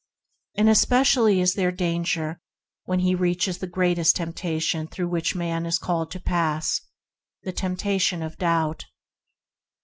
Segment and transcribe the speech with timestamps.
[0.57, 2.41] Especially is there this danger
[2.85, 6.81] when he reaches the greatest temptation through which man is called to pass—
[7.43, 8.87] the temptation of doubt.